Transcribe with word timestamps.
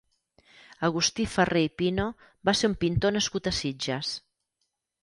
Agustí 0.87 1.27
Ferrer 1.33 1.61
i 1.67 1.71
Pino 1.83 2.09
va 2.51 2.57
ser 2.63 2.71
un 2.73 2.77
pintor 2.87 3.17
nascut 3.21 3.53
a 3.53 3.57
Sitges. 3.61 4.15